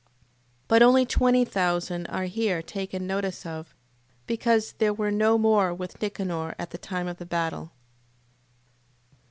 But 0.67 0.81
only 0.81 1.05
20,000 1.05 2.07
are 2.07 2.23
here 2.23 2.63
taken 2.63 3.05
notice 3.05 3.45
of, 3.45 3.75
because 4.25 4.71
there 4.79 4.95
were 4.95 5.11
no 5.11 5.37
more 5.37 5.75
with 5.75 6.01
Nicanor 6.01 6.55
at 6.57 6.71
the 6.71 6.79
time 6.79 7.07
of 7.07 7.17
the 7.17 7.25
battle. 7.27 7.71